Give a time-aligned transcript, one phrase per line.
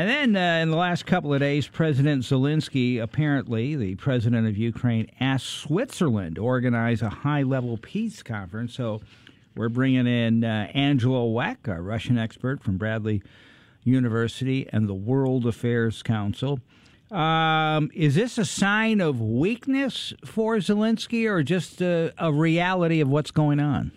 [0.00, 4.56] And then uh, in the last couple of days, President Zelensky, apparently the president of
[4.56, 8.72] Ukraine, asked Switzerland to organize a high level peace conference.
[8.72, 9.02] So
[9.54, 13.22] we're bringing in uh, Angela Weck, a Russian expert from Bradley
[13.84, 16.60] University and the World Affairs Council.
[17.10, 23.08] Um, is this a sign of weakness for Zelensky or just a, a reality of
[23.10, 23.92] what's going on?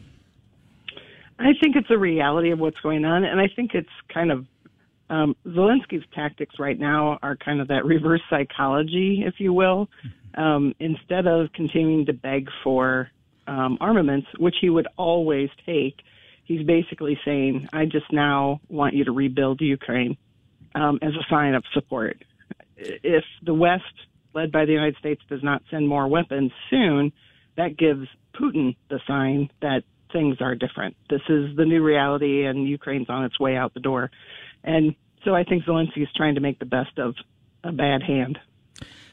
[1.39, 4.45] I think it's a reality of what's going on, and I think it's kind of
[5.13, 9.87] um, Zelensky's tactics right now are kind of that reverse psychology, if you will.
[10.35, 13.11] Um, instead of continuing to beg for
[13.45, 16.01] um, armaments, which he would always take,
[16.45, 20.17] he's basically saying, "I just now want you to rebuild Ukraine
[20.73, 22.17] um, as a sign of support."
[22.75, 23.83] If the West,
[24.33, 27.11] led by the United States, does not send more weapons soon,
[27.55, 30.95] that gives Putin the sign that things are different.
[31.07, 34.09] This is the new reality, and Ukraine's on its way out the door.
[34.63, 37.15] And so I think Zelensky is trying to make the best of
[37.63, 38.39] a bad hand.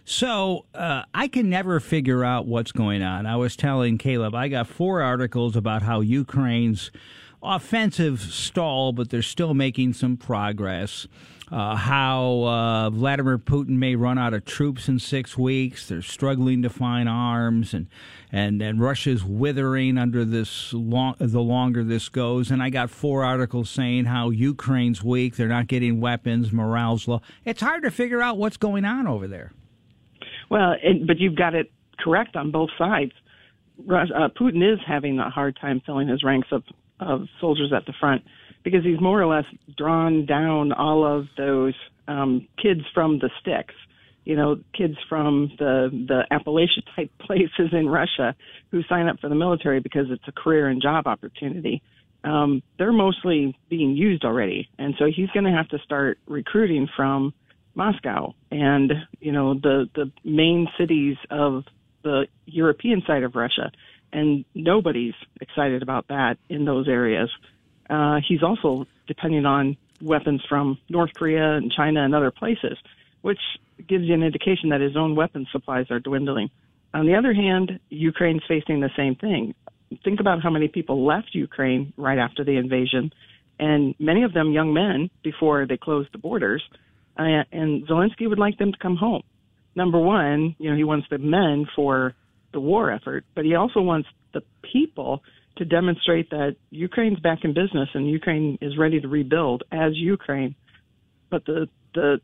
[0.05, 3.27] So uh, I can never figure out what's going on.
[3.27, 6.91] I was telling Caleb, I got four articles about how Ukraine's
[7.43, 11.07] offensive stall, but they're still making some progress.
[11.51, 15.89] Uh, how uh, Vladimir Putin may run out of troops in six weeks.
[15.89, 17.89] They're struggling to find arms, and
[18.31, 21.17] and and Russia's withering under this long.
[21.19, 25.35] The longer this goes, and I got four articles saying how Ukraine's weak.
[25.35, 26.53] They're not getting weapons.
[26.53, 27.21] Morale's low.
[27.45, 29.53] It's hard to figure out what's going on over there.
[30.51, 33.13] Well, it, but you've got it correct on both sides.
[33.89, 36.63] Uh, Putin is having a hard time filling his ranks of
[37.01, 38.23] of soldiers at the front
[38.63, 39.45] because he's more or less
[39.77, 41.75] drawn down all of those
[42.09, 43.75] um, kids from the sticks.
[44.25, 48.35] You know, kids from the the Appalachia type places in Russia
[48.71, 51.83] who sign up for the military because it's a career and job opportunity.
[52.23, 56.87] Um, they're mostly being used already, and so he's going to have to start recruiting
[56.95, 57.33] from
[57.75, 61.65] Moscow and you know the the main cities of
[62.03, 63.71] the European side of Russia
[64.13, 67.31] and nobody's excited about that in those areas.
[67.91, 72.79] Uh, he's also depending on weapons from North Korea and China and other places,
[73.23, 73.41] which
[73.89, 76.51] gives you an indication that his own weapons supplies are dwindling.
[76.95, 79.55] On the other hand, Ukraine's facing the same thing.
[80.05, 83.13] Think about how many people left Ukraine right after the invasion,
[83.59, 86.63] and many of them young men before they closed the borders.
[87.19, 89.23] Uh, and Zelensky would like them to come home.
[89.75, 92.15] Number one, you know, he wants the men for
[92.53, 95.23] the war effort, but he also wants the people
[95.61, 100.55] to demonstrate that Ukraine's back in business and Ukraine is ready to rebuild as Ukraine.
[101.29, 102.21] But the the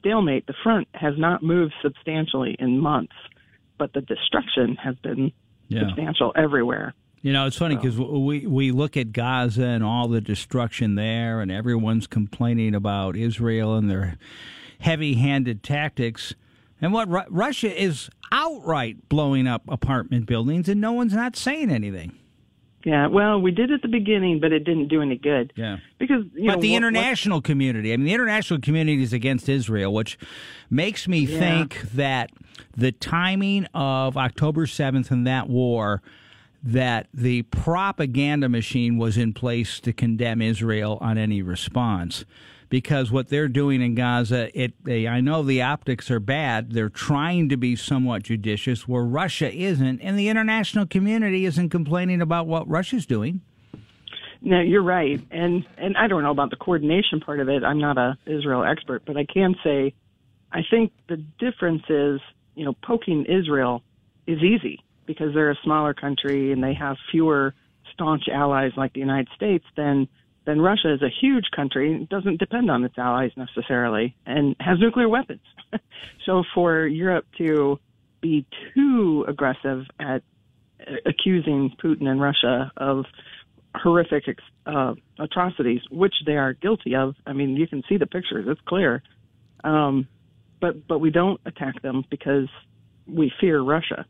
[0.00, 3.14] stalemate, the front has not moved substantially in months,
[3.78, 5.30] but the destruction has been
[5.68, 5.86] yeah.
[5.86, 6.94] substantial everywhere.
[7.22, 8.18] You know, it's funny because so.
[8.18, 13.76] we we look at Gaza and all the destruction there, and everyone's complaining about Israel
[13.76, 14.18] and their
[14.80, 16.34] heavy-handed tactics.
[16.82, 21.70] And what Ru- Russia is outright blowing up apartment buildings, and no one's not saying
[21.70, 22.16] anything.
[22.84, 25.52] Yeah, well, we did at the beginning, but it didn't do any good.
[25.54, 27.92] Yeah, because but know, the what, international what, community.
[27.92, 30.18] I mean, the international community is against Israel, which
[30.70, 31.38] makes me yeah.
[31.38, 32.30] think that
[32.74, 36.00] the timing of October seventh and that war,
[36.62, 42.24] that the propaganda machine was in place to condemn Israel on any response
[42.70, 46.72] because what they're doing in Gaza, it they, I know the optics are bad.
[46.72, 52.22] They're trying to be somewhat judicious, where Russia isn't, and the international community isn't complaining
[52.22, 53.42] about what Russia's doing.
[54.40, 57.62] No, you're right, and and I don't know about the coordination part of it.
[57.62, 59.92] I'm not a Israel expert, but I can say,
[60.50, 62.20] I think the difference is,
[62.54, 63.82] you know, poking Israel
[64.26, 67.52] is easy because they're a smaller country and they have fewer
[67.92, 70.08] staunch allies like the United States than
[70.50, 75.08] then Russia is a huge country, doesn't depend on its allies necessarily, and has nuclear
[75.08, 75.42] weapons.
[76.26, 77.78] so for Europe to
[78.20, 78.44] be
[78.74, 80.22] too aggressive at
[81.06, 83.04] accusing Putin and Russia of
[83.76, 84.24] horrific
[84.66, 87.14] uh, atrocities, which they are guilty of.
[87.26, 89.04] I mean, you can see the pictures; it's clear.
[89.62, 90.08] Um,
[90.60, 92.48] but but we don't attack them because
[93.06, 94.04] we fear Russia.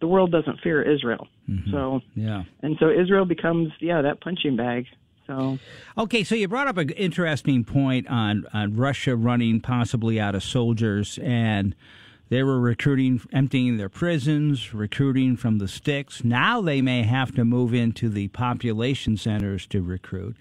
[0.00, 1.28] The world doesn't fear Israel.
[1.48, 1.70] Mm-hmm.
[1.72, 4.86] So yeah, and so Israel becomes yeah that punching bag
[5.26, 5.58] so
[5.96, 10.42] okay, so you brought up an interesting point on on Russia running possibly out of
[10.42, 11.74] soldiers, and
[12.28, 16.24] they were recruiting, emptying their prisons, recruiting from the sticks.
[16.24, 20.36] Now they may have to move into the population centers to recruit.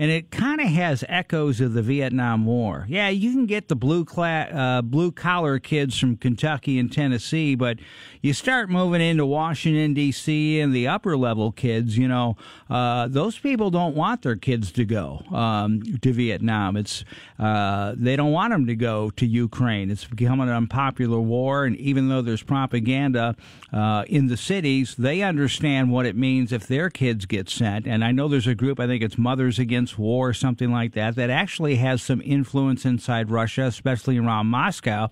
[0.00, 2.86] And it kind of has echoes of the Vietnam War.
[2.88, 7.54] Yeah, you can get the blue cla- uh, blue collar kids from Kentucky and Tennessee,
[7.54, 7.78] but
[8.22, 10.58] you start moving into Washington D.C.
[10.58, 11.98] and the upper level kids.
[11.98, 12.38] You know,
[12.70, 16.78] uh, those people don't want their kids to go um, to Vietnam.
[16.78, 17.04] It's
[17.38, 19.90] uh, they don't want them to go to Ukraine.
[19.90, 23.36] It's becoming an unpopular war, and even though there's propaganda
[23.70, 27.86] uh, in the cities, they understand what it means if their kids get sent.
[27.86, 28.80] And I know there's a group.
[28.80, 32.84] I think it's Mothers Against War or something like that, that actually has some influence
[32.84, 35.08] inside Russia, especially around Moscow.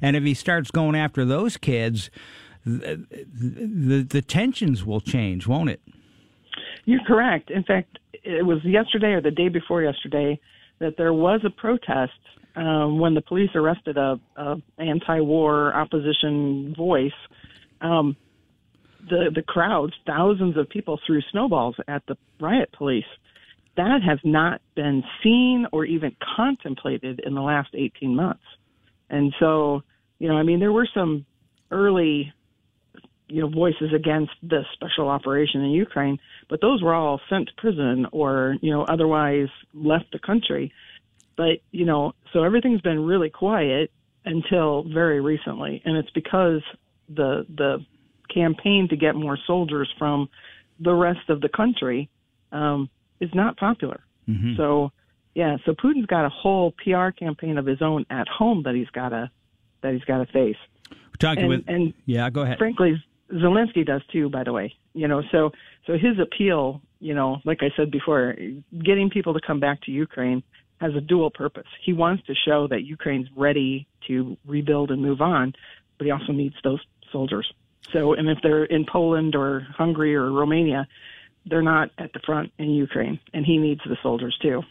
[0.00, 2.10] And if he starts going after those kids,
[2.64, 5.80] the, the, the tensions will change, won't it?
[6.84, 7.50] You're correct.
[7.50, 10.40] In fact, it was yesterday or the day before yesterday
[10.78, 12.12] that there was a protest
[12.56, 17.12] um, when the police arrested a, a anti-war opposition voice.
[17.80, 18.16] Um,
[19.08, 23.04] the the crowds, thousands of people threw snowballs at the riot police
[23.76, 28.44] that has not been seen or even contemplated in the last 18 months.
[29.08, 29.82] And so,
[30.18, 31.24] you know, I mean, there were some
[31.70, 32.32] early,
[33.28, 37.54] you know, voices against this special operation in Ukraine, but those were all sent to
[37.56, 40.72] prison or, you know, otherwise left the country.
[41.36, 43.90] But, you know, so everything's been really quiet
[44.24, 45.82] until very recently.
[45.84, 46.60] And it's because
[47.08, 47.84] the, the
[48.32, 50.28] campaign to get more soldiers from
[50.78, 52.08] the rest of the country,
[52.50, 52.90] um,
[53.22, 54.00] is not popular.
[54.28, 54.56] Mm-hmm.
[54.56, 54.92] So,
[55.34, 58.90] yeah, so Putin's got a whole PR campaign of his own at home that he's
[58.90, 59.30] got to
[59.82, 60.56] that he's got to face.
[60.90, 62.58] We're talking and, with and yeah, go ahead.
[62.58, 63.02] Frankly,
[63.32, 64.28] Zelensky does too.
[64.28, 65.52] By the way, you know, so
[65.86, 68.36] so his appeal, you know, like I said before,
[68.84, 70.42] getting people to come back to Ukraine
[70.80, 71.68] has a dual purpose.
[71.84, 75.54] He wants to show that Ukraine's ready to rebuild and move on,
[75.96, 76.80] but he also needs those
[77.12, 77.52] soldiers.
[77.92, 80.86] So, and if they're in Poland or Hungary or Romania,
[81.46, 84.62] they're not at the front in Ukraine, and he needs the soldiers too.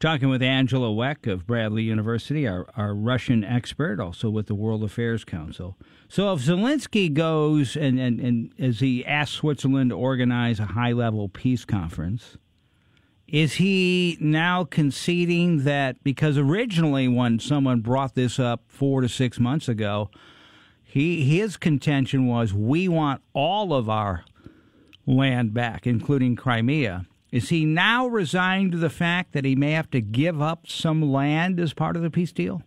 [0.00, 4.82] Talking with Angela Weck of Bradley University, our, our Russian expert, also with the World
[4.82, 5.78] Affairs Council.
[6.08, 10.92] So if Zelensky goes and, and, and as he asks Switzerland to organize a high
[10.92, 12.36] level peace conference,
[13.26, 19.40] is he now conceding that because originally when someone brought this up four to six
[19.40, 20.10] months ago,
[20.82, 24.24] he his contention was we want all of our
[25.06, 27.06] land back, including Crimea.
[27.30, 31.02] Is he now resigned to the fact that he may have to give up some
[31.02, 32.62] land as part of the peace deal?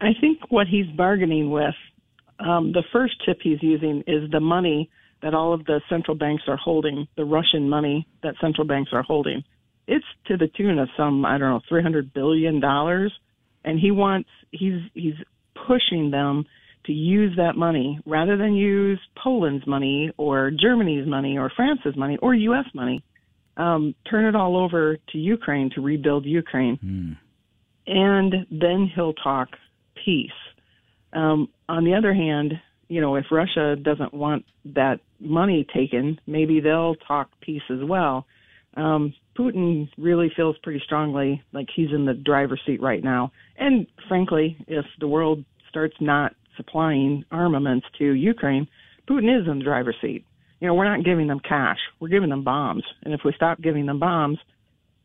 [0.00, 1.74] I think what he's bargaining with,
[2.40, 4.90] um, the first tip he's using is the money
[5.22, 9.04] that all of the central banks are holding, the Russian money that central banks are
[9.04, 9.44] holding.
[9.86, 13.12] It's to the tune of some, I don't know, three hundred billion dollars,
[13.64, 15.14] and he wants he's he's
[15.66, 16.44] pushing them
[16.86, 22.18] to use that money rather than use Poland's money or Germany's money or France's money
[22.20, 22.64] or U.S.
[22.74, 23.02] money.
[23.56, 26.78] Um, turn it all over to Ukraine to rebuild Ukraine.
[26.82, 27.16] Mm.
[27.86, 29.48] And then he'll talk
[30.04, 30.30] peace.
[31.12, 32.54] Um, on the other hand,
[32.88, 38.26] you know, if Russia doesn't want that money taken, maybe they'll talk peace as well.
[38.76, 43.32] Um, Putin really feels pretty strongly like he's in the driver's seat right now.
[43.58, 48.68] And frankly, if the world starts not supplying armaments to Ukraine,
[49.08, 50.24] Putin is in the driver's seat.
[50.60, 51.78] You know, we're not giving them cash.
[51.98, 52.84] We're giving them bombs.
[53.02, 54.38] And if we stop giving them bombs,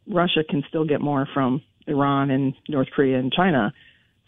[0.07, 3.73] Russia can still get more from Iran and North Korea and China.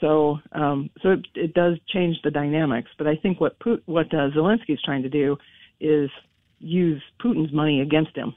[0.02, 2.90] So, um, so it, it does change the dynamics.
[2.98, 5.38] But I think what what uh, Zelensky is trying to do
[5.80, 6.10] is
[6.60, 8.34] use Putin's money against him.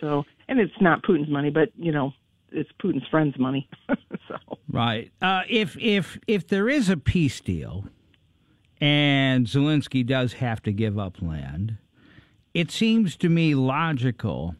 [0.00, 2.12] So, and it's not Putin's money, but you know,
[2.52, 3.68] it's Putin's friends' money.
[4.28, 4.36] so,
[4.70, 5.10] right.
[5.20, 7.86] Uh, if if if there is a peace deal,
[8.84, 11.78] and Zelensky does have to give up land,
[12.52, 14.56] it seems to me logical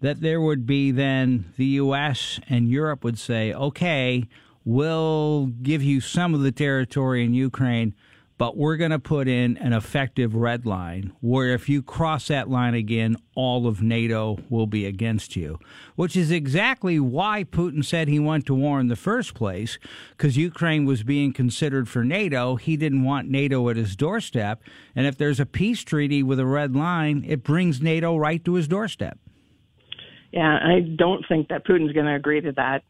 [0.00, 2.40] that there would be then the U.S.
[2.48, 4.26] and Europe would say, okay,
[4.64, 7.94] we'll give you some of the territory in Ukraine,
[8.38, 12.48] but we're going to put in an effective red line where if you cross that
[12.48, 15.58] line again, all of NATO will be against you,
[15.94, 19.78] which is exactly why Putin said he went to war in the first place,
[20.10, 22.56] because Ukraine was being considered for NATO.
[22.56, 24.62] He didn't want NATO at his doorstep.
[24.96, 28.54] And if there's a peace treaty with a red line, it brings NATO right to
[28.54, 29.18] his doorstep.
[30.32, 32.82] Yeah, I don't think that Putin's going to agree to that.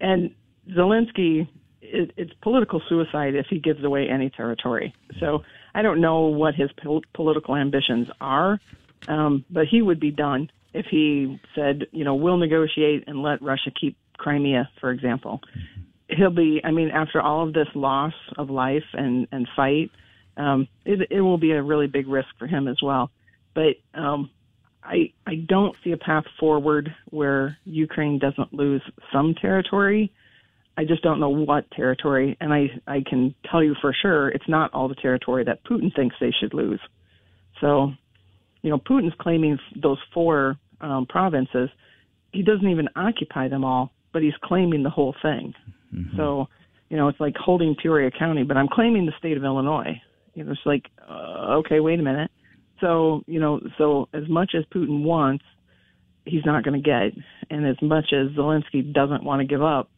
[0.00, 0.34] And
[0.70, 1.48] Zelensky
[1.92, 4.94] it, it's political suicide if he gives away any territory.
[5.20, 5.42] So
[5.74, 8.60] I don't know what his pol- political ambitions are,
[9.08, 13.40] um, but he would be done if he said, you know, we'll negotiate and let
[13.42, 15.40] Russia keep Crimea, for example.
[16.08, 19.90] He'll be, I mean, after all of this loss of life and, and fight,
[20.36, 23.10] um, it, it will be a really big risk for him as well.
[23.54, 24.30] But um,
[24.86, 30.12] I I don't see a path forward where Ukraine doesn't lose some territory.
[30.78, 34.48] I just don't know what territory, and I I can tell you for sure it's
[34.48, 36.80] not all the territory that Putin thinks they should lose.
[37.60, 37.92] So,
[38.62, 41.70] you know, Putin's claiming those four um, provinces.
[42.32, 45.54] He doesn't even occupy them all, but he's claiming the whole thing.
[45.94, 46.16] Mm-hmm.
[46.16, 46.48] So,
[46.90, 50.00] you know, it's like holding Peoria County, but I'm claiming the state of Illinois.
[50.34, 52.30] You know, it's like, uh, okay, wait a minute.
[52.80, 55.44] So, you know, so as much as Putin wants,
[56.26, 57.18] he's not going to get,
[57.50, 59.88] and as much as Zelensky doesn't want to give up,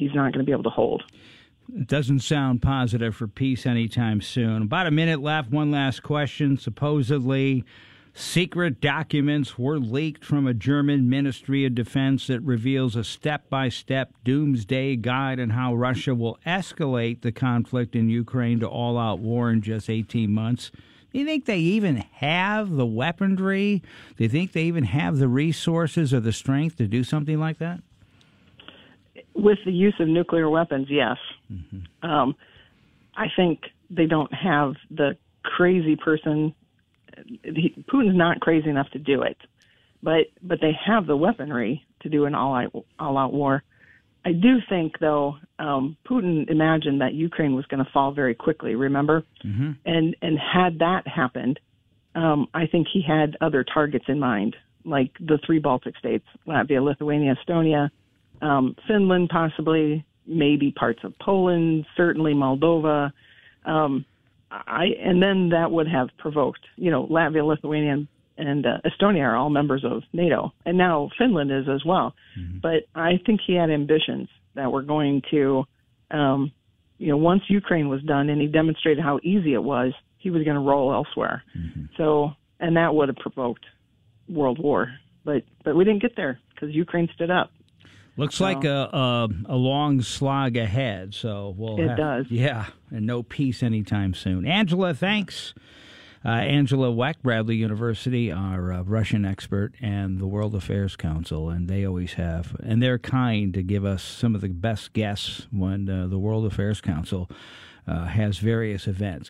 [0.00, 1.04] he's not going to be able to hold.
[1.76, 4.62] It doesn't sound positive for peace anytime soon.
[4.62, 5.50] About a minute left.
[5.50, 6.56] One last question.
[6.56, 7.64] Supposedly,
[8.14, 13.68] secret documents were leaked from a German Ministry of Defense that reveals a step by
[13.68, 19.20] step doomsday guide on how Russia will escalate the conflict in Ukraine to all out
[19.20, 20.72] war in just 18 months.
[21.12, 23.82] Do you think they even have the weaponry?
[24.16, 27.58] Do you think they even have the resources or the strength to do something like
[27.58, 27.80] that?
[29.34, 31.16] With the use of nuclear weapons, yes.
[31.52, 32.08] Mm-hmm.
[32.08, 32.34] Um,
[33.16, 36.54] I think they don't have the crazy person.
[37.42, 39.36] He, Putin's not crazy enough to do it,
[40.02, 43.62] but but they have the weaponry to do an all out all out war.
[44.24, 48.74] I do think, though, um, Putin imagined that Ukraine was going to fall very quickly.
[48.74, 49.72] Remember, mm-hmm.
[49.84, 51.58] and and had that happened,
[52.14, 56.82] um, I think he had other targets in mind, like the three Baltic states: Latvia,
[56.82, 57.90] Lithuania, Estonia,
[58.40, 63.12] um, Finland, possibly, maybe parts of Poland, certainly Moldova.
[63.64, 64.04] Um,
[64.50, 68.06] I and then that would have provoked, you know, Latvia, Lithuania,
[68.36, 72.14] and uh, Estonia are all members of NATO, and now Finland is as well.
[72.38, 72.58] Mm-hmm.
[72.60, 75.64] But I think he had ambitions that were going to,
[76.10, 76.52] um,
[76.98, 80.42] you know, once Ukraine was done and he demonstrated how easy it was, he was
[80.42, 81.44] going to roll elsewhere.
[81.56, 81.84] Mm-hmm.
[81.96, 83.64] So, and that would have provoked
[84.28, 84.92] world war.
[85.24, 87.50] But but we didn't get there because Ukraine stood up.
[88.20, 91.14] Looks so, like a, a, a long slog ahead.
[91.14, 92.30] So we'll it have, does.
[92.30, 94.46] Yeah, and no peace anytime soon.
[94.46, 95.54] Angela, thanks.
[96.22, 101.66] Uh, Angela Weck, Bradley University, our uh, Russian expert, and the World Affairs Council, and
[101.66, 105.88] they always have, and they're kind to give us some of the best guests when
[105.88, 107.30] uh, the World Affairs Council
[107.88, 109.28] uh, has various events.